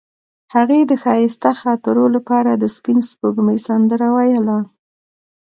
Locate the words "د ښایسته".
0.85-1.51